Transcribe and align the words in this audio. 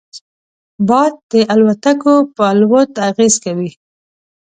باد 0.87 1.13
د 1.31 1.33
الوتکو 1.53 2.15
پر 2.35 2.43
الوت 2.51 2.91
اغېز 3.09 3.35
کوي 3.43 3.71